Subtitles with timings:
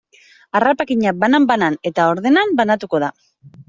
[0.59, 3.17] Harrapakina banan-banan eta ordenan banatuko da.